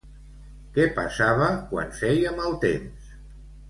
Què 0.77 0.87
passava 0.95 1.51
quan 1.69 1.95
feia 2.03 2.35
mal 2.43 2.61
temps? 2.69 3.17